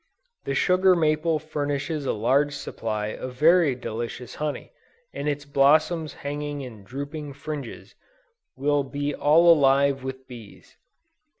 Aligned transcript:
The 0.45 0.55
Sugar 0.55 0.95
Maple 0.95 1.37
furnishes 1.37 2.07
a 2.07 2.11
large 2.11 2.55
supply 2.55 3.09
of 3.09 3.33
very 3.35 3.75
delicious 3.75 4.33
honey, 4.33 4.71
and 5.13 5.29
its 5.29 5.45
blossoms 5.45 6.11
hanging 6.25 6.61
in 6.61 6.83
drooping 6.83 7.33
fringes, 7.33 7.93
will 8.55 8.83
be 8.83 9.13
all 9.13 9.53
alive 9.53 10.03
with 10.03 10.27
bees. 10.27 10.75